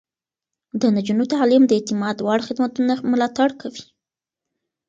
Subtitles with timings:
[0.81, 3.83] د نجونو تعليم د اعتماد وړ خدمتونه ملاتړ کوي.